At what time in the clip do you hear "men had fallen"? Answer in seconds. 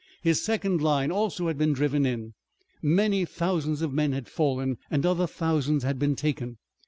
3.93-4.79